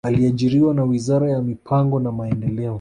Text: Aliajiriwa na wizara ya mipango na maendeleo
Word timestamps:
Aliajiriwa 0.05 0.73
na 0.73 0.83
wizara 0.83 1.31
ya 1.31 1.41
mipango 1.41 1.99
na 1.99 2.11
maendeleo 2.11 2.69